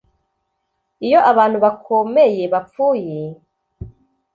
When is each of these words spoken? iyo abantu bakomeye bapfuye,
iyo 1.05 1.19
abantu 1.31 1.57
bakomeye 1.65 2.43
bapfuye, 2.53 3.17